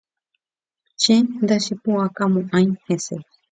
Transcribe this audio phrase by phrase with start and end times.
[1.01, 3.15] Che ndachepuʼakamoʼãi hese.